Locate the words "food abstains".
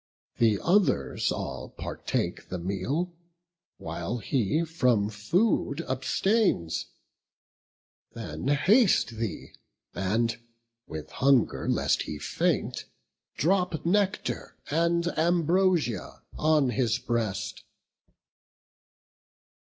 5.11-6.87